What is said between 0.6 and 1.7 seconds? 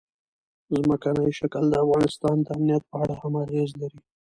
ځمکنی شکل